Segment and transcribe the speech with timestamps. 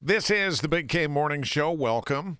[0.00, 1.72] This is the Big K Morning Show.
[1.72, 2.38] Welcome.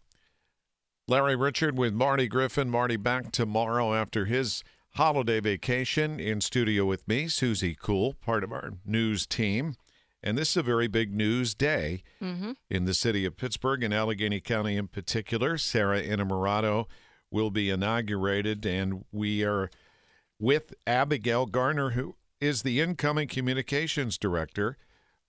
[1.07, 2.71] Larry Richert with Marty Griffin.
[2.71, 7.27] Marty back tomorrow after his holiday vacation in studio with me.
[7.27, 9.75] Suzie Cool, part of our news team.
[10.23, 12.53] And this is a very big news day Mm-hmm.
[12.71, 15.59] in the city of Pittsburgh and Allegheny County in particular.
[15.59, 16.87] Sara Innamorato
[17.31, 19.71] will be inaugurated, and we are
[20.39, 24.77] with Abigail Gardner, who is the incoming communications director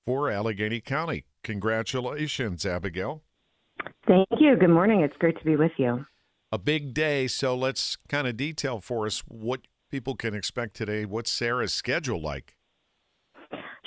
[0.06, 1.26] for Allegheny County.
[1.44, 3.24] Congratulations, Abigail.
[4.08, 4.56] Thank you.
[4.56, 5.02] Good morning.
[5.02, 6.06] It's great to be with you.
[6.52, 11.06] A big day, so let's kind of detail for us what people can expect today.
[11.06, 12.56] What's Sara's schedule like?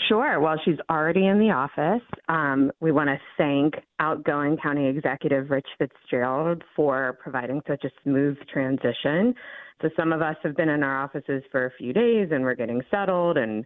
[0.08, 0.40] Sure.
[0.40, 2.06] Well, she's already in the office.
[2.28, 8.36] Um, we want to thank outgoing County Executive Rich Fitzgerald for providing such a smooth
[8.52, 9.34] transition.
[9.80, 12.54] So, some of us have been in our offices for a few days and we're
[12.54, 13.64] getting settled and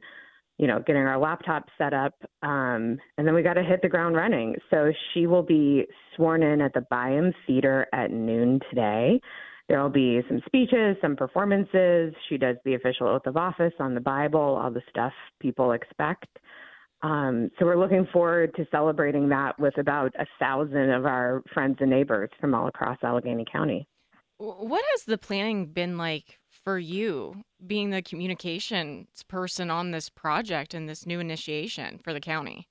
[0.58, 2.14] you know, getting our laptop set up.
[2.42, 4.56] Um, and then we got to hit the ground running.
[4.70, 5.86] So she will be
[6.16, 9.20] sworn in at the Byham Theater at noon today.
[9.68, 12.14] There will be some speeches, some performances.
[12.28, 16.26] She does the official oath of office on the Bible, all the stuff people expect.
[17.02, 21.76] Um, so we're looking forward to celebrating that with about a thousand of our friends
[21.80, 23.86] and neighbors from all across Allegheny County.
[24.38, 30.74] What has the planning been like for you, being the communications person on this project
[30.74, 32.68] and this new initiation for the county?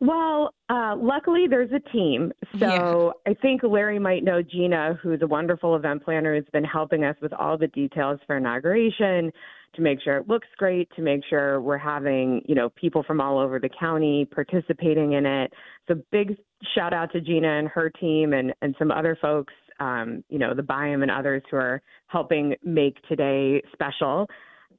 [0.00, 2.32] Well, uh, luckily there's a team.
[2.58, 7.04] So I think Larry might know Gina, who's a wonderful event planner, who's been helping
[7.04, 9.30] us with all the details for inauguration
[9.74, 13.20] to make sure it looks great, to make sure we're having, you know, people from
[13.20, 15.52] all over the county participating in it.
[15.86, 16.36] So big
[16.74, 20.54] shout out to Gina and her team and, and some other folks, um, you know,
[20.54, 24.26] the Byham and others who are helping make today special.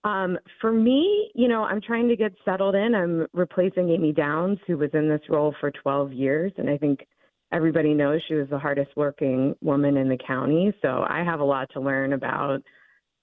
[0.03, 2.95] Um, for me, you know, I'm trying to get settled in.
[2.95, 7.05] I'm replacing Amie Downs, who was in this role for 12 years, and I think
[7.52, 10.73] everybody knows she was the hardest working woman in the county.
[10.81, 12.61] So I have a lot to learn about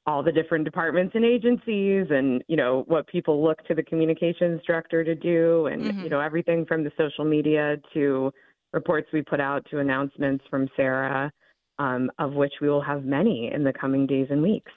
[0.06, 4.58] all the different departments and agencies and you know what people look to the communications
[4.66, 6.03] director to do and Mhm.
[6.03, 8.32] you know everything from the social media to
[8.72, 11.30] reports we put out to announcements from Sara
[11.78, 14.72] um, of which we will have many in the coming days and weeks.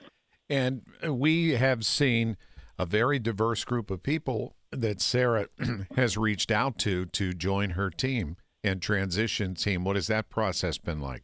[0.50, 2.38] And we have seen
[2.78, 5.48] a very diverse group of people that Sara
[5.96, 9.84] has reached out to to join her team and transition team.
[9.84, 11.24] What has that process been like?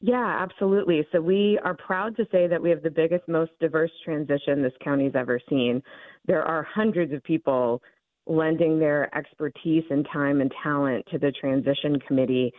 [0.00, 1.06] Yeah, absolutely.
[1.12, 4.72] So we are proud to say that we have the biggest, most diverse transition this
[4.82, 5.82] county's ever seen.
[6.26, 7.82] There are hundreds of people
[8.26, 12.52] lending their expertise and time and talent to the transition committee.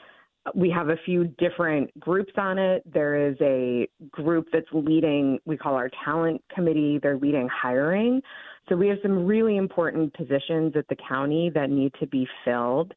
[0.54, 2.84] We have a few different groups on it.
[2.92, 8.22] There is a group that's leading, we call our talent committee, they're leading hiring.
[8.70, 12.94] So we have some really important positions at the county that need to be filled.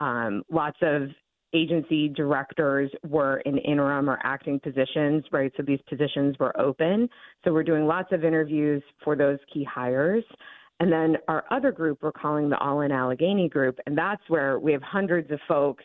[0.00, 1.08] Um, lots of
[1.54, 5.52] agency directors were in interim or acting positions, right?
[5.56, 7.08] So these positions were open.
[7.44, 10.24] So we're doing lots of interviews for those key hires.
[10.80, 13.78] And then our other group, we're calling the All in Allegheny group.
[13.86, 15.84] And that's where we have hundreds of folks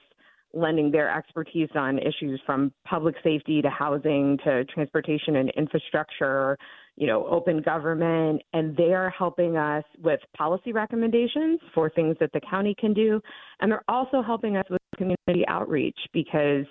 [0.54, 6.58] lending their expertise on issues from public safety to housing to transportation and infrastructure,
[6.96, 8.42] you know, open government.
[8.54, 13.22] And they are helping us with policy recommendations for things that the county can do.
[13.60, 16.66] And they're also helping us with community outreach because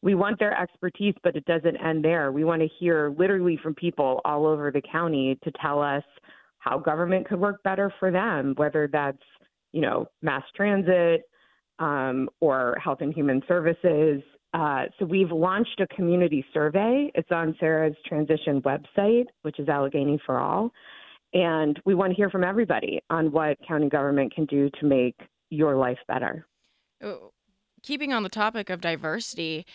[0.00, 2.30] we want their expertise, but it doesn't end there.
[2.30, 6.04] We want to hear literally from people all over the county to tell us
[6.58, 9.18] how government could work better for them, whether that's,
[9.72, 11.22] you know, mass transit
[11.78, 14.22] um, or health and human services.
[14.52, 17.10] Uh, so we've launched a community survey.
[17.14, 20.70] It's on Sara's transition website, which is Allegheny for All.
[21.32, 25.16] And we want to hear from everybody on what county government can do to make
[25.50, 26.46] your life better.
[27.02, 27.32] Oh,
[27.84, 29.66] Keeping on the topic of diversity,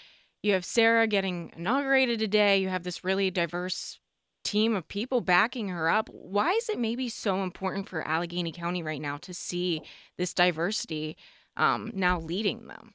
[0.42, 2.58] you have Sara getting inaugurated today.
[2.58, 4.00] You have this really diverse
[4.44, 6.10] team of people backing her up.
[6.10, 9.84] Why is it maybe so important for Allegheny County right now to see
[10.18, 11.18] this diversity
[11.60, 12.94] um, now leading them?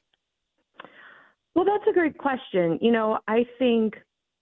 [1.55, 2.77] Well, that's a great question.
[2.81, 3.95] You know, I think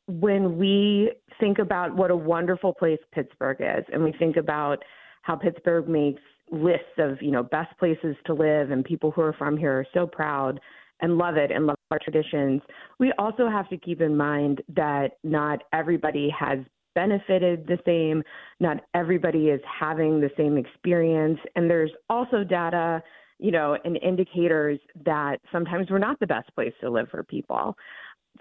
[0.07, 4.83] when we think about what a wonderful place Pittsburgh is, and we think about
[5.21, 6.21] how Pittsburgh makes
[6.51, 9.85] lists of, you know, best places to live, and people who are from here are
[9.93, 10.59] so proud
[11.01, 12.61] and love it and love our traditions,
[12.99, 16.59] we also have to keep in mind that not everybody has
[16.95, 18.23] benefited the same,
[18.59, 23.01] not everybody is having the same experience, and there's also data
[23.39, 27.75] you know, and indicators that sometimes we're not the best place to live for people.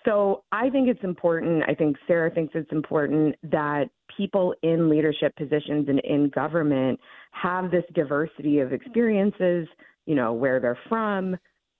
[0.04, 1.64] so I think it's important.
[1.68, 6.98] I think Sara thinks it's important that people in leadership positions and in government
[7.32, 9.66] have this diversity of experiences,
[10.06, 11.36] you know, where they're from,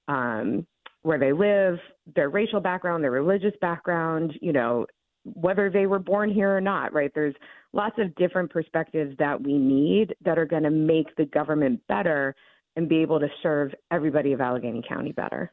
[0.09, 0.67] um,
[1.03, 1.79] where they live,
[2.15, 4.87] their racial background, their religious background, you know,
[5.25, 7.13] whether they were born here or not, right?
[7.15, 7.35] There's
[7.73, 12.35] lots of different perspectives that we need that are going to make the government better
[12.77, 15.53] and be able to serve everybody of Allegheny County better.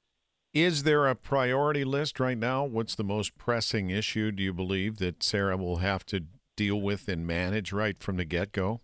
[0.53, 2.63] Is there a priority list right now?
[2.63, 6.23] What's the most pressing issue, do you believe, that Sara will have to
[6.57, 8.81] deal with and manage right from the get go?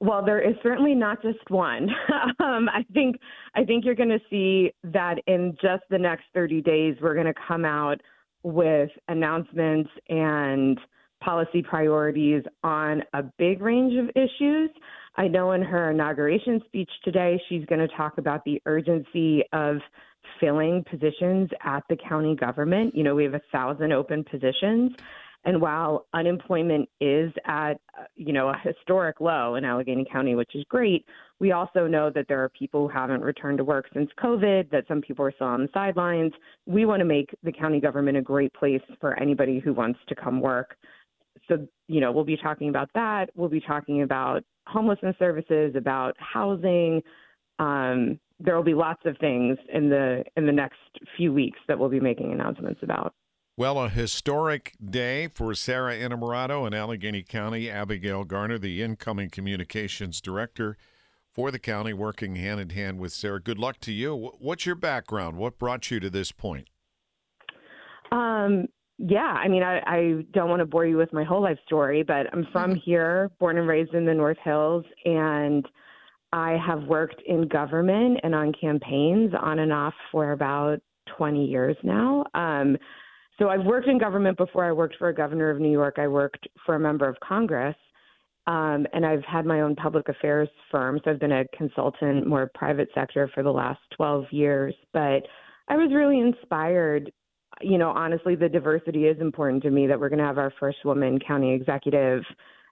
[0.00, 1.88] Well, there is certainly not just one.
[2.40, 3.16] um, I think
[3.54, 7.26] I think you're going to see that in just the next 30 days, we're going
[7.26, 8.00] to come out
[8.44, 10.78] with announcements and
[11.20, 14.70] policy priorities on a big range of issues.
[15.18, 19.78] I know in her inauguration speech today, she's going to talk about the urgency of
[20.38, 22.94] filling positions at the county government.
[22.94, 24.92] You know, we have a thousand open positions.
[25.44, 27.80] And while unemployment is at,
[28.14, 31.04] you know, a historic low in Allegheny County, which is great,
[31.40, 34.84] we also know that there are people who haven't returned to work since COVID, that
[34.86, 36.32] some people are still on the sidelines.
[36.66, 40.14] We want to make the county government a great place for anybody who wants to
[40.14, 40.76] come work.
[41.48, 43.30] So, you know, we'll be talking about that.
[43.34, 47.02] We'll be talking about homelessness services, about housing.
[47.58, 50.78] Um, there will be lots of things in the in the next
[51.16, 53.14] few weeks that we'll be making announcements about.
[53.56, 57.68] Well, a historic day for Sara Innamorato in Allegheny County.
[57.68, 60.76] Abigail Gardner, the incoming communications director
[61.32, 63.40] for the county, working hand in hand with Sara.
[63.40, 64.32] Good luck to you.
[64.38, 65.38] What's your background?
[65.38, 66.68] What brought you to this point?
[68.12, 71.58] Um, yeah, I mean, I, I don't want to bore you with my whole life
[71.64, 72.80] story, but I'm from mm-hmm.
[72.84, 75.64] here, born and raised in the North Hills, and
[76.32, 80.80] I have worked in government and on campaigns on and off for about
[81.16, 82.24] 20 years now.
[82.34, 82.76] Um,
[83.38, 84.64] so I've worked in government before.
[84.64, 85.94] I worked for a governor of New York.
[85.98, 87.76] I worked for a member of Congress.
[88.48, 91.00] Um, and I've had my own public affairs firm.
[91.04, 94.74] So I've been a consultant, more private sector for the last 12 years.
[94.92, 95.22] But
[95.68, 97.12] I was really inspired.
[97.60, 100.52] You know, honestly, the diversity is important to me that we're going to have our
[100.60, 102.22] first woman county executive,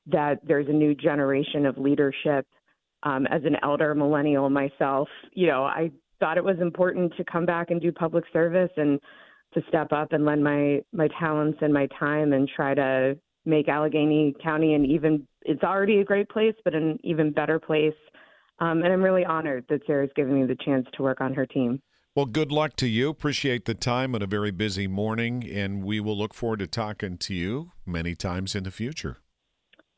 [0.07, 2.47] that there's a new generation of leadership.
[3.03, 7.47] Um, as an elder millennial myself, you know, I thought it was important to come
[7.47, 8.99] back and do public service and
[9.55, 13.69] to step up and lend my my talents and my time and try to make
[13.69, 17.95] Allegheny County an even it's already a great place, but an even better place.
[18.59, 21.47] Um, and I'm really honored that Sara's given me the chance to work on her
[21.47, 21.81] team.
[22.17, 23.11] Well, good luck to you.
[23.11, 27.19] Appreciate the time on a very busy morning, and we will look forward to talking
[27.19, 29.19] to you many times in the future.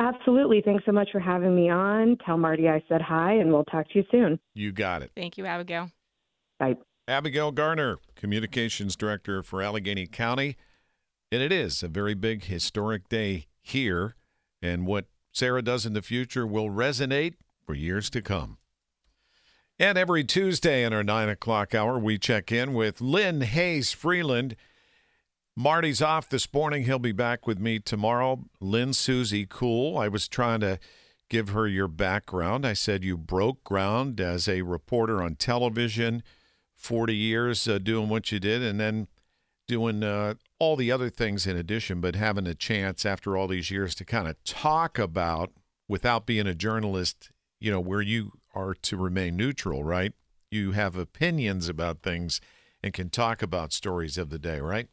[0.01, 0.61] Absolutely.
[0.61, 2.17] Thanks so much for having me on.
[2.27, 4.41] Tell Marty I said hi, and we'll talk to you soon.
[4.53, 5.13] You got it.
[5.15, 5.93] Thank you, Abigail.
[6.59, 6.75] Bye.
[7.07, 10.57] Abigail Gardner, Communications Director for Allegheny County.
[11.31, 14.17] And it is a very big historic day here.
[14.61, 18.59] And what Sara does in the future will resonate for years to come.
[19.81, 24.57] And every Tuesday in our 9 o'clock hour, we check in with Lynne Hayes-Freeland.
[25.55, 26.83] Marty's off this morning.
[26.83, 28.45] He'll be back with me tomorrow.
[28.61, 29.97] Lynne Suzie Cool.
[29.97, 30.81] I was trying to
[31.29, 32.67] give her your background.
[32.67, 36.25] I said you broke ground as a reporter on television.
[36.75, 39.07] 40 years uh, doing what you did and then
[39.69, 43.71] doing uh, all the other things in addition, but having a chance after all these
[43.71, 45.53] years to kind of talk about,
[45.87, 47.31] without being a journalist,
[47.61, 50.13] you know, where you are to remain neutral, right?
[50.51, 52.41] You have opinions about things
[52.83, 54.89] and can talk about stories of the day, right?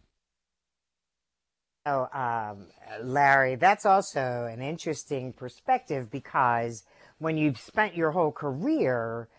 [1.86, 2.68] Oh, um,
[3.04, 6.84] Larry, that's also an interesting perspective because
[7.20, 9.30] when you've spent your whole career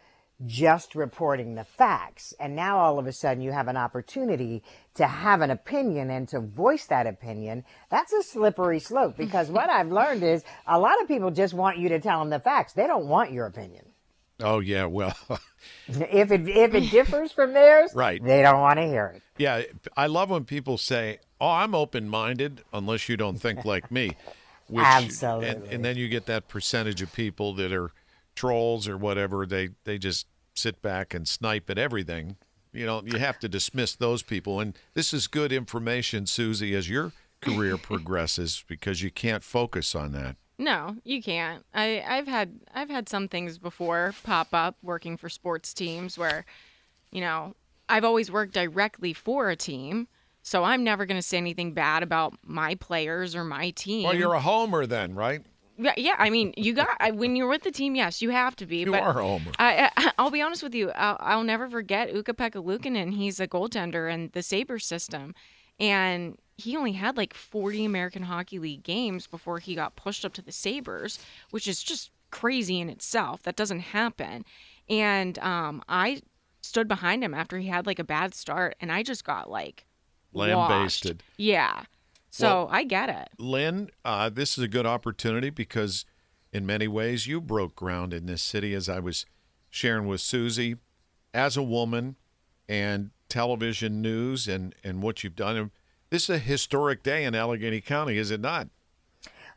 [0.45, 2.35] just reporting the facts.
[2.39, 4.63] And now all of a sudden you have an opportunity
[4.95, 7.65] to have an opinion and to voice that opinion.
[7.91, 11.79] That's a slippery slope because what I've learned is a lot of people just want
[11.79, 12.75] you to tell them the facts.
[12.75, 13.87] They don't want your opinion.
[14.41, 15.17] Oh yeah, well,
[15.89, 18.23] if it if it differs from theirs, right?
[18.23, 19.23] They don't want to hear it.
[19.39, 19.63] Yeah,
[19.97, 24.13] I love when people say, "Oh, I'm open-minded," unless you don't think like me.
[24.69, 25.49] Which, Absolutely.
[25.49, 27.93] And, and then you get that percentage of people that are
[28.35, 32.37] trolls or whatever, they they just sit back and snipe at everything.
[32.73, 34.61] You know, you have to dismiss those people.
[34.61, 40.13] And this is good information, Suzie, as your career progresses, because you can't focus on
[40.13, 40.37] that.
[40.59, 41.65] No, you can't.
[41.75, 46.47] I, I've had I've had some things before pop up working for sports teams where,
[47.11, 47.55] you know,
[47.89, 50.09] I've always worked directly for a team.
[50.43, 54.05] So I'm never going to say anything bad about my players or my team.
[54.05, 55.43] Well, you're a homer then, right?
[55.77, 56.15] Yeah, yeah.
[56.19, 57.97] I mean, you got when you're with the team.
[57.97, 58.79] Yes, you have to be.
[58.79, 59.51] You but are a homer.
[59.59, 60.91] I, I, I'll be honest with you.
[60.93, 63.13] I'll, I'll never forget Ukko-Pekka Luukkonen.
[63.13, 65.35] He's a goaltender in the Sabre system,
[65.81, 70.33] and he only had like 40 American Hockey League games before he got pushed up
[70.35, 71.19] to the Sabres,
[71.51, 73.43] which is just crazy in itself.
[73.43, 74.45] That doesn't happen.
[74.89, 76.23] And um, I
[76.63, 79.87] stood behind him after he had like a bad start, and I just got like.
[80.33, 81.23] Lambasted.
[81.39, 81.85] Yeah.
[82.31, 83.29] So I get it.
[83.39, 86.05] Lynne, uh, this is a good opportunity because,
[86.53, 89.25] in many ways, you broke ground in this city, as I was
[89.71, 90.79] sharing with Suzie,
[91.33, 92.17] as a woman,
[92.69, 95.71] and television news, and and what you've done.
[96.17, 98.69] This is a historic day in Allegheny County, is it not?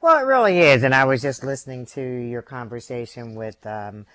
[0.02, 0.84] Well, it really is.
[0.84, 4.06] And I was just listening to your conversation with um,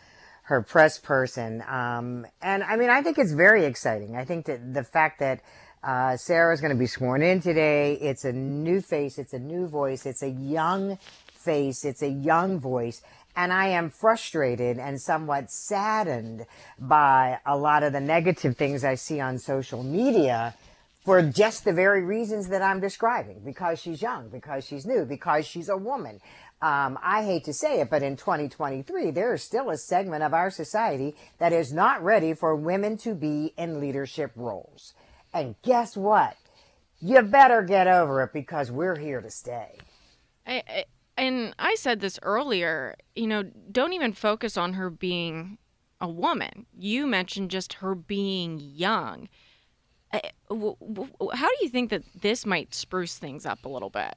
[0.42, 1.64] her press person.
[1.66, 4.14] Um, and I mean, I think it's very exciting.
[4.14, 5.40] I think that the fact that
[5.82, 6.28] uh, is
[6.60, 10.22] going to be sworn in today, it's a new face, it's a new voice, it's
[10.22, 10.98] a young
[11.32, 13.00] face, it's a young voice.
[13.34, 16.44] And I am frustrated and somewhat saddened
[16.78, 20.54] by a lot of the negative things I see on social media
[21.04, 25.46] for just the very reasons that I'm describing because she's young, because she's new, because
[25.46, 26.20] she's a woman.
[26.62, 30.32] Um, I hate to say it, but in 2023, there is still a segment of
[30.32, 34.94] our society that is not ready for women to be in leadership roles.
[35.34, 36.36] And guess what?
[37.00, 39.76] You better get over it because we're here to stay.
[40.46, 40.84] I, I,
[41.18, 45.58] and I said this earlier, you know, don't even focus on her being
[46.00, 46.64] a woman.
[46.74, 49.28] You mentioned just her being young.
[50.14, 54.14] How do you think that this might spruce things up a little bit?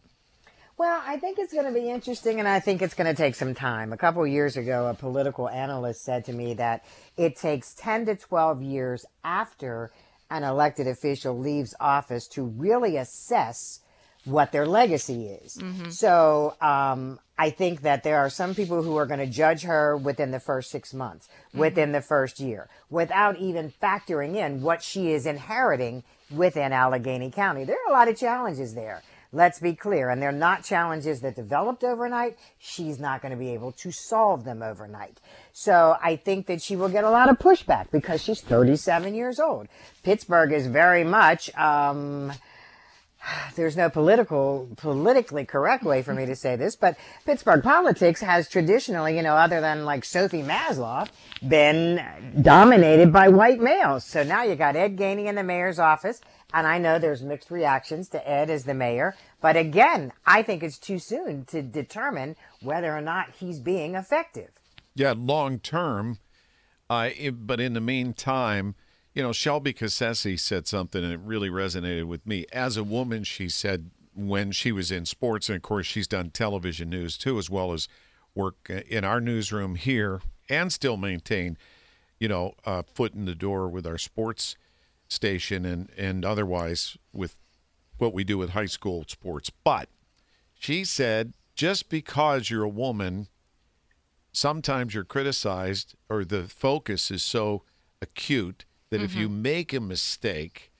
[0.77, 3.33] Well, I think it's going to be interesting and I think it's going to take
[3.33, 3.91] some time.
[3.93, 6.85] A couple years ago, a political analyst said to me that
[7.17, 9.89] it takes 10 to 12 years after
[10.29, 13.79] an elected official leaves office to really assess
[14.27, 15.57] what their legacy is.
[15.89, 19.95] So, um, I think that there are some people who are going to judge her
[19.95, 25.11] within the first six months, within the first year, without even factoring in what she
[25.11, 27.63] is inheriting within Allegheny County.
[27.63, 29.03] There are a lot of challenges there.
[29.31, 30.09] Let's be clear.
[30.09, 32.37] And they're not challenges that developed overnight.
[32.57, 35.19] She's not going to be able to solve them overnight.
[35.53, 39.39] So I think that she will get a lot of pushback because she's 37 years
[39.39, 39.67] old.
[40.03, 42.31] Pittsburgh is very much, um,
[43.55, 48.47] there's no political, politically correct way for me to say this, but Pittsburgh politics has
[48.47, 51.09] traditionally, you know, other than like Sophie Masloff,
[51.47, 52.03] been
[52.41, 54.05] dominated by white males.
[54.05, 56.21] So now you got Ed Gainey in the mayor's office,
[56.53, 60.63] and I know there's mixed reactions to Ed as the mayor, but again, I think
[60.63, 64.51] it's too soon to determine whether or not he's being effective.
[64.95, 66.19] Yeah, long term.
[66.89, 68.75] Uh, but in the meantime,
[69.17, 72.45] you know, Shelby Cassesse said something and it really resonated with me.
[72.53, 76.29] As a woman, she said when she was in sports, and of course, she's done
[76.29, 77.87] television news too, as well as
[78.35, 81.57] work in our newsroom here and still maintain,
[82.19, 84.55] you know, a foot in the door with our sports
[85.07, 87.35] station and, and otherwise with
[87.97, 89.49] what we do with high school sports.
[89.63, 89.89] But
[90.53, 93.29] she said, just because you're a woman,
[94.31, 97.63] sometimes you're criticized or the focus is so
[97.99, 99.41] acute that if you mm-hmm.
[99.41, 100.71] make a mistake,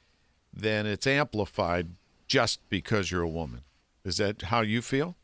[0.54, 1.90] then it's amplified
[2.28, 3.62] just because you're a woman.
[4.04, 5.16] Is that how you feel?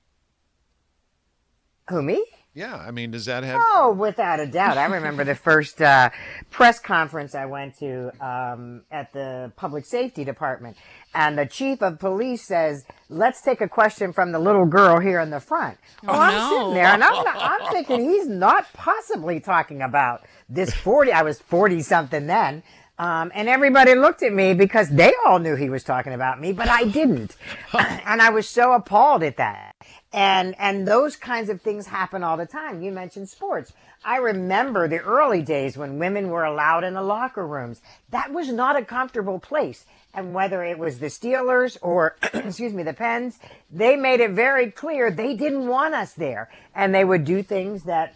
[1.90, 2.24] Who, me?
[2.56, 3.60] Yeah, I mean, does that have?
[3.74, 4.78] Oh, without a doubt.
[4.78, 6.12] I remember the first uh,
[6.52, 10.78] press conference I went to um, at the public safety department,
[11.16, 15.20] and the chief of police says, "Let's take a question from the little girl here
[15.20, 16.50] in the front." Oh, I'm no.
[16.50, 21.12] sitting there, and I'm, I'm thinking he's not possibly talking about this forty.
[21.12, 22.62] I was forty something then.
[23.00, 26.54] Um, and everybody looked at me because they all knew he was talking about me,
[26.54, 27.36] but I didn't.
[27.74, 29.73] and I was so appalled at that.
[30.12, 32.82] And, and those kinds of things happen all the time.
[32.82, 33.74] You mentioned sports.
[34.06, 37.82] I remember the early days when women were allowed in the locker rooms.
[38.10, 39.86] That was not a comfortable place.
[40.14, 43.40] And whether it was the Steelers or, excuse me, the Pens,
[43.72, 46.52] they made it very clear they didn't want us there.
[46.76, 48.16] And they would do things that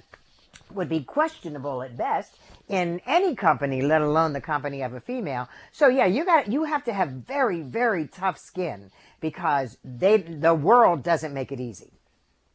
[0.74, 5.48] would be questionable at best in any company, let alone the company of a female.
[5.72, 10.54] So yeah, you got you have to have very very tough skin because they the
[10.54, 11.92] world doesn't make it easy.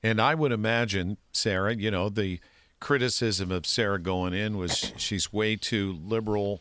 [0.02, 2.40] And I would imagine, Sara, you know, the
[2.80, 6.60] criticism of Sara going in was she's way too liberal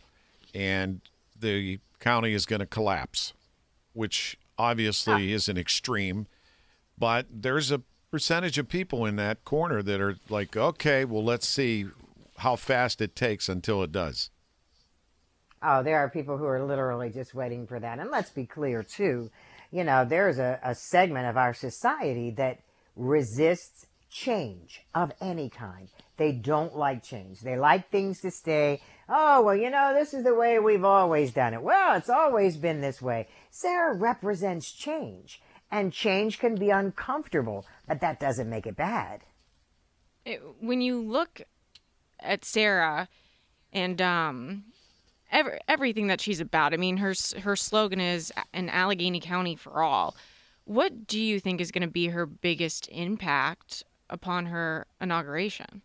[0.54, 1.02] and
[1.40, 3.34] the county is going to collapse,
[3.94, 5.36] which obviously ah.
[5.36, 6.28] is an extreme.
[6.98, 7.82] But there's a
[8.12, 11.88] percentage of people in that corner that are like, okay, well, let's see
[12.38, 14.30] how fast it takes until it does.
[15.64, 18.00] Oh, there are people who are literally just waiting for that.
[18.00, 19.30] And let's be clear too,
[19.72, 22.60] you know, there's a, a segment of our society that
[22.96, 25.88] resists change of any kind.
[26.18, 27.40] They don't like change.
[27.40, 28.82] They like things to stay.
[29.10, 31.64] Oh, well, you know, this is the way we've always done it.
[31.64, 33.28] Well, it's always been this way.
[33.50, 39.22] Sara represents change, and change can be uncomfortable, but that doesn't make it bad.
[40.26, 41.42] It, when you look
[42.20, 43.08] at Sara
[43.74, 44.66] and um,
[45.32, 49.82] every, everything that she's about, I mean, her her slogan is "an Allegheny County for
[49.82, 50.16] all."
[50.66, 55.82] What do you think is going to be her biggest impact upon her inauguration?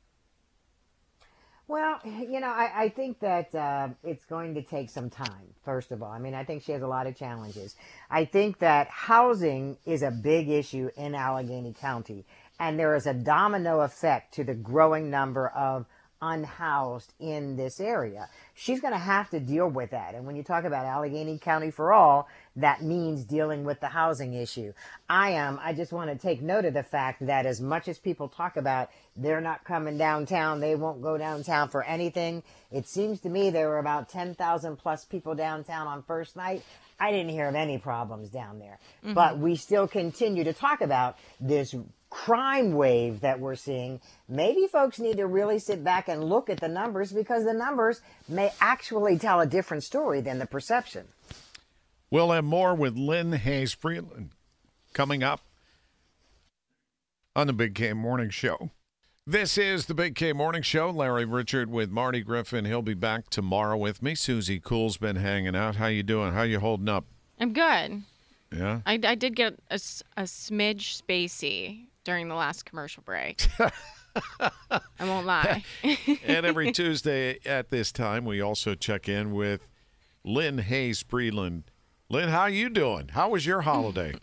[1.69, 5.91] Well, you know, I, I think that uh, it's going to take some time, first
[5.93, 6.11] of all.
[6.11, 7.77] I mean, I think she has a lot of challenges.
[8.11, 12.25] I think that housing is a big issue in Allegheny County,
[12.61, 15.87] and there is a domino effect to the growing number of
[16.27, 18.29] unhoused in this area.
[18.55, 20.15] She's going to have to deal with that.
[20.15, 24.35] And when you talk about Allegheny County for all, that means dealing with the housing
[24.35, 24.73] issue.
[25.09, 27.99] I am, I just want to take note of the fact that as much as
[27.99, 33.21] people talk about they're not coming downtown, they won't go downtown for anything, it seems
[33.21, 36.63] to me there were about 10,000 plus people downtown on first night.
[36.99, 38.79] I didn't hear of any problems down there.
[39.05, 39.15] Mm-hmm.
[39.15, 41.75] But we still continue to talk about this
[42.11, 46.61] crime wave that we're seeing, maybe folks need to really sit back and look at
[46.61, 51.07] the numbers because the numbers may actually tell a different story than the perception.
[52.11, 54.31] We'll have more with Lynne Hayes-Freeland
[54.93, 55.41] coming up
[57.35, 58.71] on the Big K Morning Show.
[59.27, 60.91] This is the Big K Morning Show.
[60.91, 62.65] Larry Richert with Marty Griffin.
[62.65, 64.15] He'll be back tomorrow with me.
[64.15, 65.77] Suzie Cool's been hanging out.
[65.77, 66.33] How you doing?
[66.33, 67.05] How you holding up?
[67.41, 68.03] I'm good.
[68.57, 68.81] Yeah.
[68.87, 69.81] I, I did get a,
[70.17, 73.47] a smidge spacey during the last commercial break.
[74.41, 75.65] I won't lie.
[76.25, 79.67] and every Tuesday at this time, we also check in with
[80.25, 81.65] Lynn Hayes Freeland.
[82.09, 83.09] Lynne, how are you doing?
[83.09, 84.15] How was your holiday?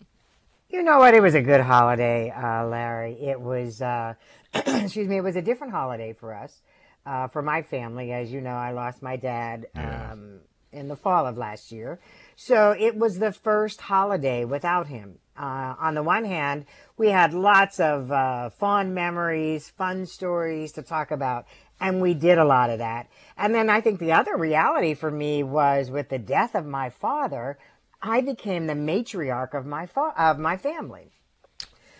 [0.70, 1.12] You know what?
[1.12, 3.20] It was a good holiday, uh, Larry.
[3.20, 4.14] It was, uh,
[4.54, 6.62] excuse me, it was a different holiday for us,
[7.04, 8.12] uh, for my family.
[8.12, 10.40] As you know, I lost my dad um,
[10.72, 12.00] in the fall of last year.
[12.34, 15.18] So it was the first holiday without him.
[15.36, 16.64] Uh, on the one hand,
[16.96, 21.46] we had lots of uh, fond memories, fun stories to talk about,
[21.80, 23.08] and we did a lot of that.
[23.36, 26.88] And then I think the other reality for me was with the death of my
[26.88, 27.58] father,
[28.00, 31.10] I became the matriarch of my fa- of my family.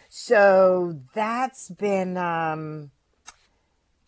[0.08, 2.92] So that's been um,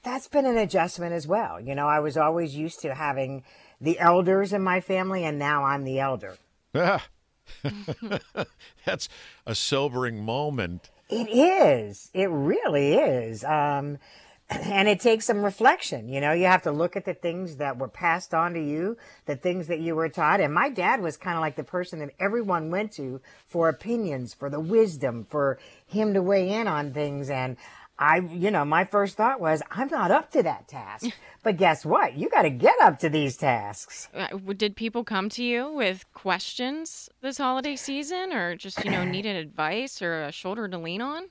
[0.04, 1.60] that's been an adjustment as well.
[1.60, 3.42] You know, I was always used to having
[3.80, 6.36] the elders in my family, and now I'm the elder.
[8.84, 9.08] That's
[9.46, 10.90] a sobering moment.
[11.08, 12.10] It is.
[12.12, 13.44] It really is.
[13.44, 13.98] Um,
[14.50, 16.08] and it takes some reflection.
[16.08, 18.96] You know, you have to look at the things that were passed on to you,
[19.26, 20.40] the things that you were taught.
[20.40, 24.34] And my dad was kind of like the person that everyone went to for opinions,
[24.34, 27.28] for the wisdom, for him to weigh in on things.
[27.28, 27.56] And
[27.98, 31.06] I, you know, my first thought was, I'm not up to that task.
[31.42, 32.16] But guess what?
[32.16, 34.08] You got to get up to these tasks.
[34.12, 39.04] Uh, did people come to you with questions this holiday season or just, you know,
[39.12, 41.28] needed advice or a shoulder to lean on?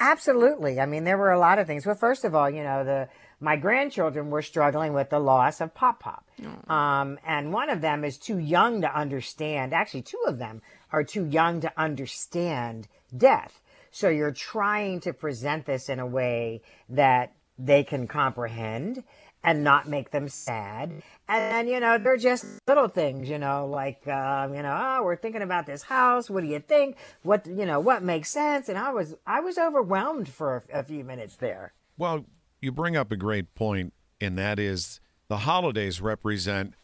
[0.00, 0.80] Absolutely.
[0.80, 1.86] I mean, there were a lot of things.
[1.86, 5.74] Well, first of all, you know, the my grandchildren were struggling with the loss of
[5.74, 6.28] Pop Pop.
[6.44, 6.74] Oh.
[6.74, 9.72] Um, and one of them is too young to understand.
[9.72, 13.60] Actually, two of them are too young to understand death.
[13.92, 19.04] So you're trying to present this in a way that they can comprehend
[19.44, 21.02] and not make them sad.
[21.28, 25.16] And, you know, they're just little things, you know, like, um, you know, oh, we're
[25.16, 26.30] thinking about this house.
[26.30, 26.96] What do you think?
[27.22, 28.68] What, you know, what makes sense?
[28.68, 31.72] And I was, I was overwhelmed for a, a few minutes there.
[31.98, 32.24] Well,
[32.60, 36.74] you bring up a great point, and that is the holidays represent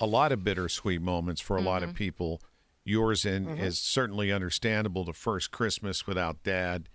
[0.00, 1.68] a lot of bittersweet moments for a mm-hmm.
[1.68, 1.98] lot of mm-hmm.
[1.98, 2.40] people.
[2.88, 3.60] Yours in mm-hmm.
[3.60, 5.04] is certainly understandable.
[5.04, 6.88] The first Christmas without dad,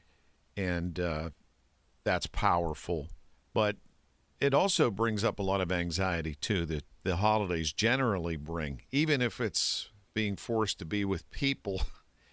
[0.56, 1.30] and uh,
[2.06, 3.10] that's powerful.
[3.54, 3.76] But
[4.40, 9.22] it also brings up a lot of anxiety too that the holidays generally bring, even
[9.22, 11.82] if it's being forced to be with people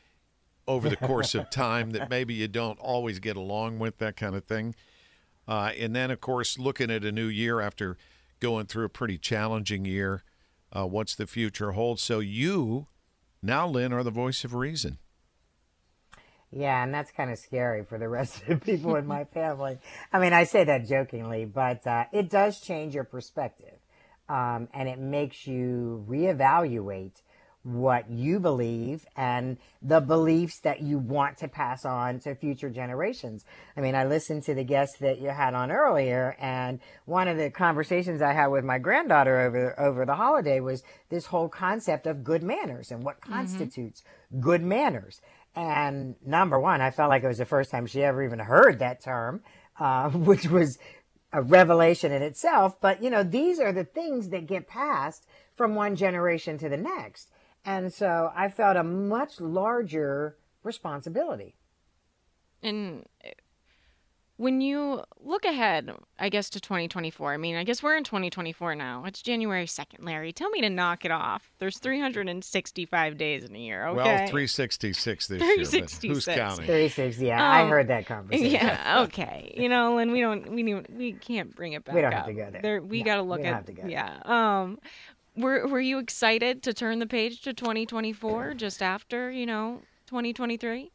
[0.69, 4.37] over the course of time that maybe you don't always get along with, that kind
[4.37, 4.77] of thing.
[5.49, 7.97] Uh, and then, of course, looking at a new year after
[8.39, 10.23] going through a pretty challenging year,
[10.73, 11.99] uh, what's the future hold?
[11.99, 12.87] So you,
[13.43, 14.99] now, Lynne, are the voice of reason.
[16.51, 19.79] Yeah, and that's kind of scary for the rest of the people in my family.
[20.13, 23.75] I mean, I say that jokingly, but uh, it does change your perspective.
[24.29, 27.23] Um, and it makes you reevaluate
[27.69, 33.45] what you believe and the beliefs that you want to pass on to future generations.
[33.77, 37.37] I mean, I listened to the guest that you had on earlier, and one of
[37.37, 42.07] the conversations I had with my granddaughter over over the holiday was this whole concept
[42.07, 43.35] of good manners and what mm-hmm.
[43.35, 44.41] constitutes mm-hmm.
[44.41, 45.21] good manners.
[45.55, 48.79] And number one, I felt like it was the first time she ever even heard
[48.79, 49.43] that term,
[49.79, 50.79] uh, which was
[51.33, 52.81] a revelation in itself.
[52.81, 55.27] But, you know, these are the things that get passed
[55.57, 57.31] from one generation to the next.
[57.65, 61.55] And so I felt a much larger responsibility.
[62.63, 63.29] And uh,
[64.37, 67.35] when you look ahead, I guess to 2024.
[67.35, 69.05] I mean, I guess we're in 2024 now.
[69.05, 70.33] It's January 2nd, Larry.
[70.33, 71.51] Tell me to knock it off.
[71.59, 73.87] There's 365 days in a year.
[73.89, 73.97] Okay.
[73.97, 75.57] Well, 366 this year.
[75.83, 76.67] but Who's counting?
[76.67, 78.51] 36, yeah, I Um, heard that conversation.
[78.53, 79.03] Yeah.
[79.09, 79.55] Okay.
[79.57, 80.51] You know, and we don't.
[80.53, 81.95] We need, We can't bring it back.
[81.97, 82.81] We don't have to go there.
[82.81, 83.55] we No, got to we look don't at.
[83.55, 83.91] have to go there.
[83.91, 84.19] yeah.
[84.25, 84.79] Um,
[85.39, 90.91] were Were you excited to turn the page to 2024 just after you know 2023?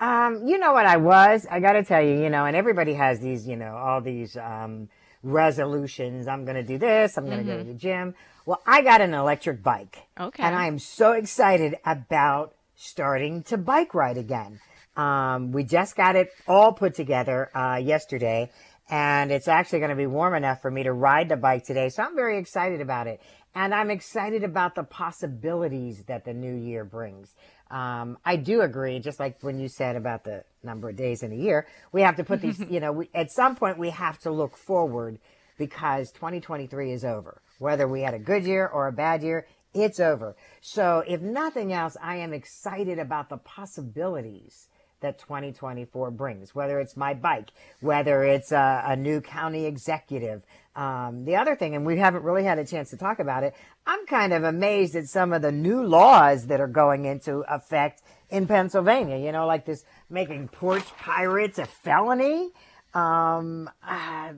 [0.00, 1.46] Um, you know what I was?
[1.48, 4.36] I got to tell you, you know, and everybody has these, you know, all these
[4.36, 4.88] um,
[5.22, 6.26] resolutions.
[6.26, 7.16] I'm going to do this.
[7.16, 8.14] I'm going to go to the gym.
[8.44, 9.98] Well, I got an electric bike.
[10.18, 10.42] Okay.
[10.42, 14.58] And I am so excited about starting to bike ride again.
[14.96, 18.50] Um, we just got it all put together uh, yesterday,
[18.92, 21.88] and it's actually going to be warm enough for me to ride the bike today.
[21.88, 23.22] So I'm very excited about it.
[23.54, 27.34] And I'm excited about the possibilities that the new year brings.
[27.70, 31.32] Um, I do agree, just like when you said about the number of days in
[31.32, 34.18] a year, we have to put these, you know, we, at some point we have
[34.20, 35.18] to look forward
[35.56, 37.40] because 2023 is over.
[37.58, 40.36] Whether we had a good year or a bad year, it's over.
[40.60, 44.68] So if nothing else, I am excited about the possibilities
[45.02, 50.42] that 2024 brings, whether it's my bike, whether it's a, a new county executive.
[50.74, 53.54] Um, the other thing, and we haven't really had a chance to talk about it,
[53.86, 58.02] I'm kind of amazed at some of the new laws that are going into effect
[58.30, 59.18] in Pennsylvania.
[59.18, 62.50] You know, like this making porch pirates a felony.
[62.94, 64.32] Um, ah,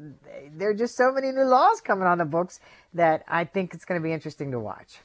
[0.56, 2.60] there are just so many new laws coming on the books
[2.94, 4.98] that I think it's going to be interesting to watch.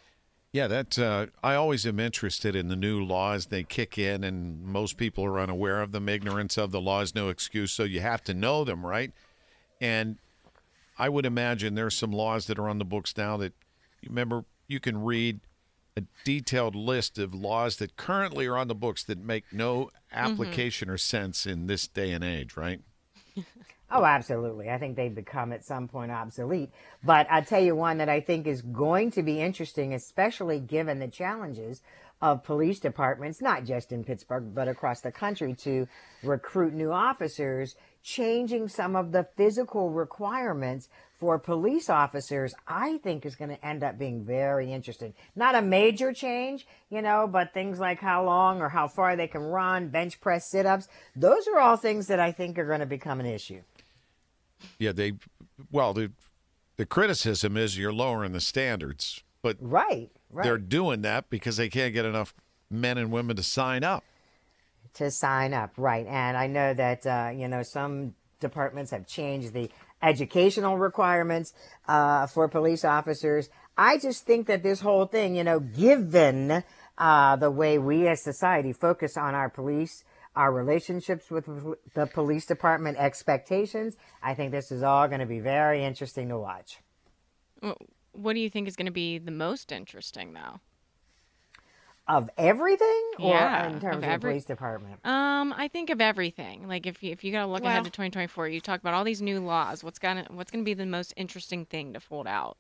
[0.52, 3.48] Yeah, that uh, I always am interested in the new laws.
[3.48, 6.10] They kick in, and most people are unaware of them.
[6.10, 9.12] Ignorance of the law is no excuse, so you have to know them, right?
[9.80, 10.18] And
[10.98, 13.54] I would imagine there's some laws that are on the books now that
[14.02, 15.40] you remember you can read
[15.96, 20.90] a detailed list of laws that currently are on the books that make no application
[20.90, 22.82] or sense in this day and age, right?
[23.92, 24.70] Oh, absolutely.
[24.70, 26.70] I think they become at some point obsolete.
[27.04, 31.00] But I tell you one that I think is going to be interesting, especially given
[31.00, 31.82] the challenges
[32.22, 35.88] of police departments, not just in Pittsburgh, but across the country to
[36.22, 43.36] recruit new officers, changing some of the physical requirements for police officers, I think is
[43.36, 45.14] going to end up being very interesting.
[45.36, 49.28] Not a major change, you know, but things like how long or how far they
[49.28, 52.80] can run, bench press sit ups, those are all things that I think are going
[52.80, 53.62] to become an issue.
[54.78, 55.14] Yeah, they
[55.72, 56.12] well, the
[56.78, 60.44] the criticism is you're lowering the standards, but Right, right.
[60.44, 62.34] they're doing that because they can't get enough
[62.70, 64.04] men and women to sign up.
[64.96, 66.06] to sign up, right?
[66.08, 69.70] And I know that uh, you know some departments have changed the
[70.02, 71.54] educational requirements
[71.88, 73.50] uh, for police officers.
[73.78, 76.64] I just think that this whole thing, you know, given
[76.98, 80.04] uh, the way we as society focus on our police,
[80.36, 81.46] our relationships with
[81.96, 86.38] the police department, expectations, I think this is all going to be very interesting to
[86.38, 86.80] watch.
[88.14, 90.60] What do you think is going to be the most interesting, though?
[92.08, 95.06] Of everything, or Yeah, in of terms of, the police department.
[95.06, 96.68] Um, I think of everything.
[96.68, 98.96] Like if you, if you got to look Well- ahead to 2024, you talk about
[98.96, 99.84] all these new laws.
[99.84, 102.58] What's gonna what's gonna be the most interesting thing to fold out?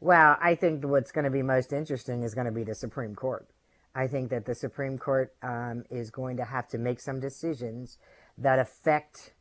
[0.00, 3.14] Well, I think what's going to be most interesting is going to be the Supreme
[3.16, 3.48] Court.
[3.94, 7.98] I think that the Supreme Court um, is going to have to make some decisions
[8.36, 9.32] that affect,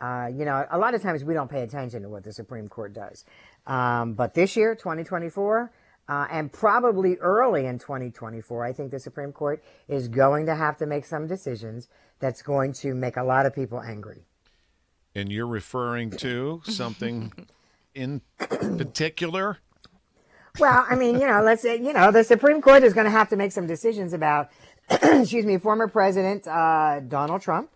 [0.00, 2.68] uh, you know, a lot of times we don't pay attention to what the Supreme
[2.68, 3.24] Court does.
[3.66, 5.72] Um, but this year, 2024,
[6.08, 10.76] uh, and probably early in 2024, I think the Supreme Court is going to have
[10.78, 14.24] to make some decisions that's going to make a lot of people angry.
[15.14, 17.32] And you're referring to something
[17.94, 19.58] in particular?
[20.58, 23.10] Well, I mean, you know, let's say, you know, the Supreme Court is going to
[23.10, 24.50] have to make some decisions about,
[24.90, 27.70] excuse me, former President uh, Donald Trump.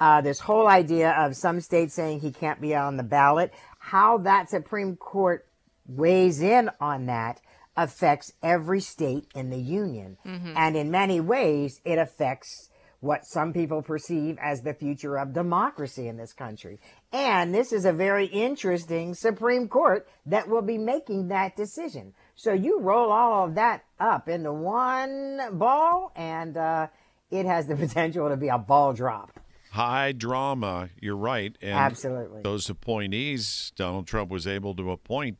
[0.00, 4.18] Uh, this whole idea of some states saying he can't be on the ballot, how
[4.18, 5.46] that Supreme Court
[5.86, 7.40] weighs in on that
[7.76, 10.16] affects every state in the union.
[10.56, 12.70] And in many ways, it affects
[13.02, 16.78] what some people perceive as the future of democracy in this country.
[17.12, 22.14] And this is a very interesting Supreme Court that will be making that decision.
[22.36, 26.86] So you roll all of that up into one ball, and uh,
[27.28, 29.32] it has the potential to be a ball drop.
[29.72, 31.58] High drama, you're right.
[31.60, 32.42] And Absolutely.
[32.42, 35.38] those appointees, Donald Trump was able to appoint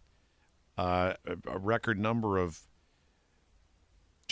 [0.77, 2.59] uh, a, a record number of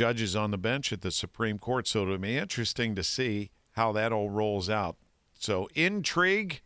[0.01, 1.87] judges on the bench at the Supreme Court.
[1.87, 4.97] So it'll be interesting to see how that all rolls out.
[5.39, 6.63] So intrigue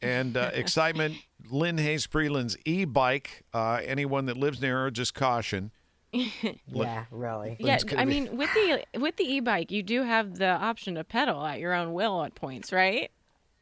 [0.00, 1.16] and uh, excitement.
[1.50, 3.42] Lynne Hayes-Freeland's e-bike.
[3.52, 5.70] Uh, anyone that lives near her, just caution.
[6.66, 7.56] Yeah, really.
[7.58, 11.04] Yeah, I be- mean, with the with the e-bike, you do have the option to
[11.04, 13.10] pedal at your own will at points, right?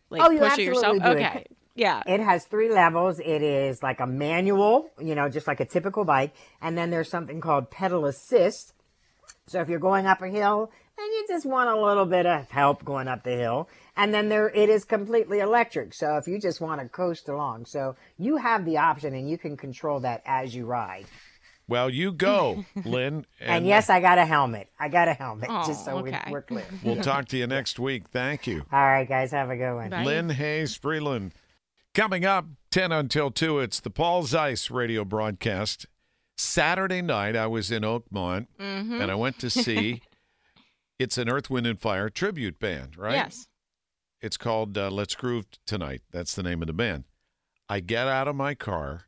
[0.09, 0.97] Like Oh, you push it yourself.
[0.97, 1.27] absolutely do.
[1.29, 1.45] Okay.
[1.75, 2.03] Yeah.
[2.07, 3.19] It has three levels.
[3.19, 6.33] It is like a manual, you know, just like a typical bike.
[6.63, 8.73] And then there's something called pedal assist.
[9.51, 12.49] So if you're going up a hill and you just want a little bit of
[12.53, 15.93] help going up the hill, and then there it is completely electric.
[15.93, 19.37] So if you just want to coast along, so you have the option and you
[19.39, 21.07] can control that as you ride.
[21.67, 23.27] Well, you go, Lynne.
[23.41, 24.69] And, uh, yes, I got a helmet.
[24.79, 26.31] I got a helmet, oh, just Oh, so we, okay.
[26.31, 26.67] we're clear.
[26.85, 28.09] we'll talk to you next week.
[28.13, 28.65] Thank you.
[28.71, 29.91] All right, guys, have a good one.
[29.91, 30.05] Bye.
[30.05, 31.33] Lynn Hayes Freeland.
[31.93, 35.87] Coming up 10 until 2, it's the Paul Zeise radio broadcast.
[36.41, 39.01] Saturday night, I was in Oakmont Mm-hmm.
[39.01, 40.03] and I went to see
[40.99, 43.15] it's an Earth, Wind, and Fire tribute band, right?
[43.15, 43.47] Yes.
[44.21, 46.03] It's called uh, Let's Groove Tonight.
[46.11, 47.05] That's the name of the band.
[47.69, 49.05] I get out of my car,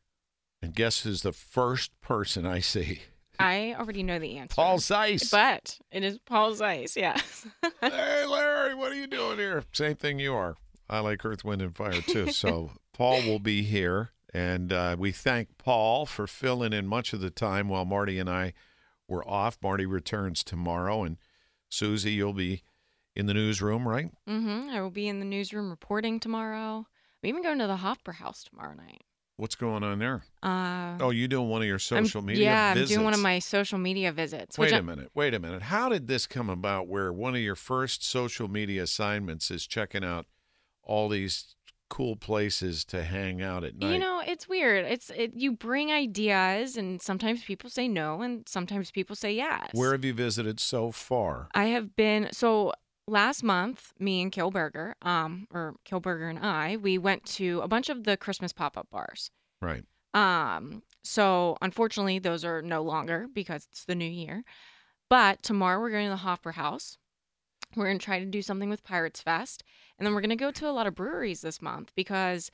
[0.62, 3.01] and guess who's the first person I see?
[3.38, 4.55] I already know the answer.
[4.55, 5.31] Paul Zeise.
[5.31, 6.97] But it is Paul Zeise.
[6.97, 7.47] Yes.
[7.81, 9.64] hey, Larry, what are you doing here?
[9.73, 10.55] Same thing you are.
[10.88, 12.31] I like Earth, Wind, and Fire too.
[12.31, 17.21] So Paul will be here, and uh, we thank Paul for filling in much of
[17.21, 18.53] the time while Marty and I
[19.09, 19.59] were off.
[19.62, 21.18] Marty returns tomorrow, and
[21.71, 22.62] Suzie, you'll be
[23.14, 24.11] in the newsroom, right?
[24.29, 24.71] mm-hmm.
[24.71, 26.87] I will be in the newsroom reporting tomorrow.
[27.23, 29.03] I'm even going to the Hofbräu House tomorrow night.
[29.37, 30.23] What's going on there?
[30.42, 32.90] Uh, Oh, you doing one of your I'm- social media Yeah, visits?
[32.90, 34.59] I'm doing one of my social media visits.
[34.59, 35.11] Wait a I- minute.
[35.14, 35.62] Wait a minute.
[35.62, 40.05] How did this come about where one of your first social media assignments is checking
[40.05, 40.27] out
[40.83, 41.55] all these
[41.92, 43.92] cool places to hang out at night?
[43.92, 44.87] You know, it's weird.
[44.87, 49.68] It's it, you bring ideas, and sometimes people say no, and sometimes people say yes.
[49.74, 51.48] Where have you visited so far?
[51.55, 52.72] I have been so
[53.07, 57.90] last month, me and Kilberger, um, or Kilberger and I, we went to a bunch
[57.90, 59.31] of the Christmas pop-up bars.
[59.61, 59.85] Right.
[60.14, 64.44] Um, so unfortunately, those are no longer because it's the new year.
[65.11, 66.96] But tomorrow we're going to the Hoffer House.
[67.76, 69.62] We're going to try to do something with Pirates Fest,
[69.98, 72.50] and then we're going to go to a lot of breweries this month because,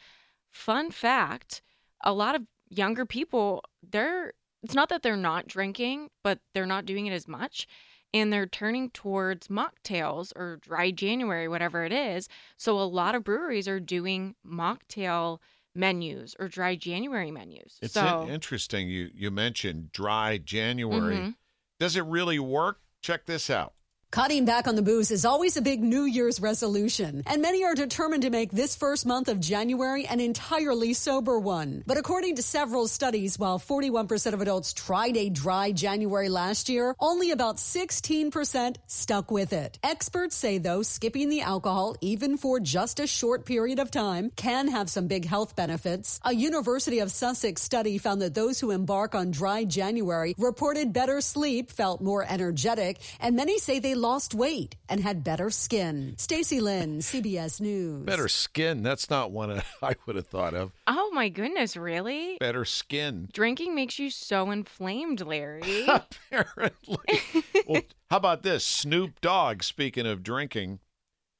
[0.51, 1.63] fun fact,
[2.03, 6.85] a lot of younger people they're it's not that they're not drinking, but they're not
[6.85, 7.67] doing it as much.
[8.13, 12.29] And they're turning towards mocktails or dry January, whatever it is.
[12.57, 15.39] So a lot of breweries are doing mocktail
[15.75, 17.79] menus or dry January menus.
[17.83, 21.17] It's so interesting you you mentioned dry January.
[21.17, 21.37] Mhm.
[21.79, 22.81] Does it really work?
[23.01, 23.75] Check this out.
[24.11, 27.75] Cutting back on the booze is always a big New Year's resolution, and many are
[27.75, 31.85] determined to make this first month of January an entirely sober one.
[31.87, 36.97] But according to several studies, while 41% of adults tried a dry January last year,
[36.99, 39.79] only about 16% stuck with it.
[39.83, 44.69] Experts say, though, skipping the alcohol, even for just a short period of time, can
[44.69, 46.19] have some big health benefits.
[46.25, 51.21] A University of Sussex study found that those who embark on dry January reported better
[51.21, 56.15] sleep, felt more energetic, and many say they lost weight and had better skin.
[56.17, 58.05] Stacy Lynn, CBS News.
[58.05, 58.83] Better skin.
[58.83, 59.51] That's not one
[59.83, 60.73] I would have thought of.
[60.87, 62.37] Oh my goodness, really?
[62.41, 63.29] Better skin.
[63.33, 65.85] Drinking makes you so inflamed, Larry.
[65.89, 67.21] Apparently.
[67.67, 68.65] well, how about this?
[68.65, 70.79] Snoop Dogg, speaking of drinking,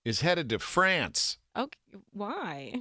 [0.05, 1.39] is headed to France.
[1.57, 1.79] okay,
[2.13, 2.75] why?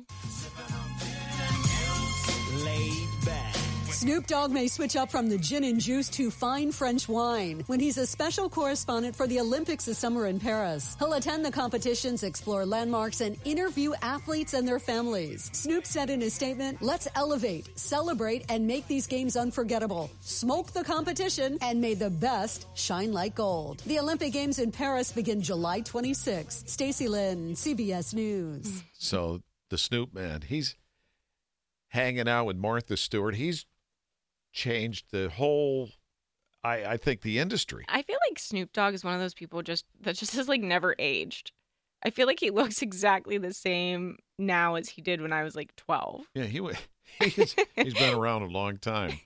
[3.97, 7.79] Snoop Dogg may switch up from the gin and juice to fine French wine when
[7.79, 10.95] he's a special correspondent for the Olympics this summer in Paris.
[10.99, 15.49] He'll attend the competitions, explore landmarks, and interview athletes and their families.
[15.51, 20.12] Snoop said in his statement, Let's elevate, celebrate, and make these games unforgettable.
[20.21, 23.79] Smoke the competition, and may the best shine like gold.
[23.88, 26.69] The Olympic Games in Paris begin July 26th.
[26.69, 28.83] Stacy Lynn, CBS News.
[28.93, 30.75] So the Snoop man, he's
[31.88, 33.33] hanging out with Martha Stewart.
[33.33, 33.65] He's
[34.58, 35.89] changed the whole,
[36.63, 37.86] I, I think, the industry.
[37.88, 40.62] I feel like Snoop Dogg is one of those people just that just has like
[40.62, 41.52] never aged.
[42.04, 45.56] I feel like he looks exactly the same now as he did when I was
[45.56, 46.26] like 12.
[46.34, 46.74] Yeah, he wa-
[47.22, 49.20] he's, he's been around a long time.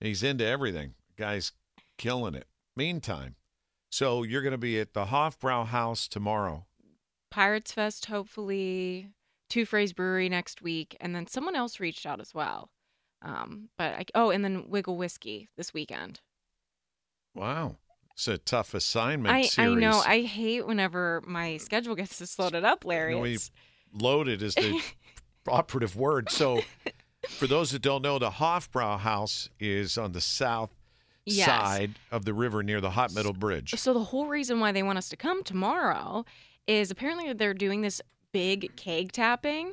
[0.00, 0.94] He's into everything.
[1.16, 1.52] Guy's
[1.96, 2.46] killing it.
[2.76, 3.36] Meantime,
[3.90, 6.66] so you're going to be at the Hofbrau House tomorrow.
[7.30, 9.08] Pirates Fest, hopefully,
[9.48, 12.68] Two Frays Brewery next week, and then someone else reached out as well.
[13.22, 16.20] Um, but I, oh, and then Wigle Whiskey this weekend.
[17.34, 17.76] Wow,
[18.14, 19.34] it's a tough assignment.
[19.34, 20.02] I, I know.
[20.06, 23.12] I hate whenever my schedule gets this loaded up, Larry.
[23.12, 23.38] You know, we-
[23.92, 24.80] loaded is the
[25.48, 26.30] operative word.
[26.30, 26.62] So,
[27.28, 30.70] for those that don't know, the Hofbrau House is on the south
[31.28, 31.46] Yes.
[31.46, 33.74] side of the river near the Hot Metal Bridge.
[33.76, 36.24] So the whole reason why they want us to come tomorrow
[36.68, 38.00] is apparently they're doing this
[38.30, 39.72] big keg tapping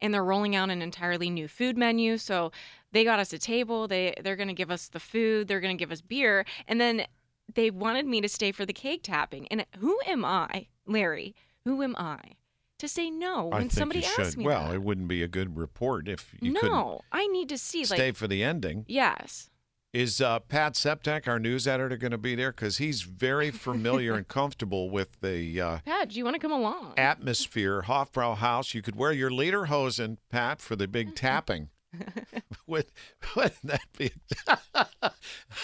[0.00, 2.18] and they're rolling out an entirely new food menu.
[2.18, 2.52] So
[2.92, 5.76] they got us a table, they they're going to give us the food, they're going
[5.76, 7.04] to give us beer, and then
[7.52, 9.48] they wanted me to stay for the cake tapping.
[9.48, 11.34] And who am I, Larry?
[11.64, 12.36] Who am I
[12.78, 14.74] to say no when somebody asks me well, that?
[14.74, 18.16] it wouldn't be a good report if you no, I need to see stay like
[18.16, 18.84] for the ending.
[18.88, 19.48] yes.
[19.92, 22.50] Is uh, Pat Septak, our news editor, going to be there?
[22.50, 26.50] Because he's very familiar and comfortable with the uh, Pat, do you want to come
[26.50, 26.94] along?
[26.96, 28.72] atmosphere, Hofbrau House.
[28.72, 31.68] You could wear your lederhosen, Pat, for the big tapping.
[32.72, 32.86] Would,
[33.36, 34.12] wouldn't that be?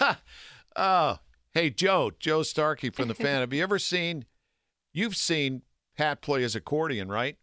[0.76, 1.18] oh,
[1.54, 3.40] hey, Joe, Joe Starkey from the fan.
[3.40, 4.26] Have you ever seen?
[4.92, 5.62] You've seen
[5.96, 7.36] Pat play his accordion, right?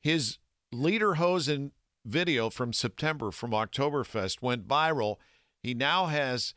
[0.00, 0.38] His
[0.74, 1.70] lederhosen
[2.04, 5.18] video from September from Oktoberfest went viral.
[5.62, 6.52] He now has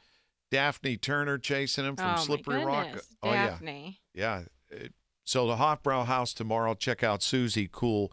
[0.49, 2.85] Daphne Turner chasing him from oh, Slippery Rock.
[2.87, 3.15] goodness.
[3.21, 3.45] Oh yeah.
[3.51, 3.99] Daphne.
[4.15, 4.41] Yeah.
[4.71, 6.73] It- So the Hofbrau House tomorrow.
[6.73, 8.11] Check out Suzie Cool.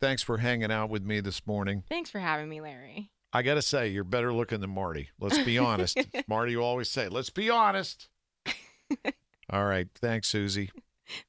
[0.00, 1.82] Thanks for hanging out with me this morning.
[1.88, 3.10] Thanks for having me, Larry.
[3.32, 5.10] I got to say, you're better looking than Marty.
[5.20, 5.98] Let's be honest.
[6.28, 8.08] Marty will always say, let's be honest.
[9.50, 9.88] All right.
[9.94, 10.70] Thanks, Suzie.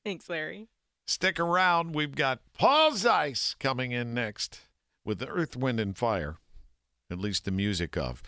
[0.04, 0.68] Thanks, Larry.
[1.06, 1.94] Stick around.
[1.94, 4.62] We've got Paul Zeise coming in next
[5.04, 6.38] with the Earth, Wind, and Fire,
[7.10, 8.24] at least the music of.